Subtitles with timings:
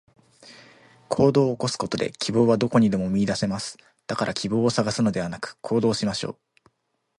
[1.09, 3.77] 行動を起こすことで、希望はどこにでも見いだせます。
[4.07, 6.69] だから希望を探すのではなく、行動しましょう。